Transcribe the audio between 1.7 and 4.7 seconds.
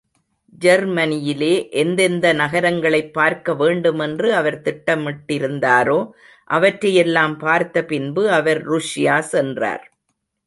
எந்தெந்த நகரங்களைப் பார்க்க வேண்டுமென்று அவர்